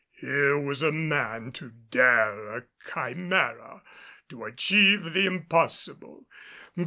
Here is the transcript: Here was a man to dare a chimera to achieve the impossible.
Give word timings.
Here 0.13 0.57
was 0.57 0.81
a 0.81 0.91
man 0.91 1.51
to 1.51 1.69
dare 1.69 2.57
a 2.57 2.63
chimera 2.91 3.83
to 4.29 4.45
achieve 4.45 5.13
the 5.13 5.27
impossible. 5.27 6.25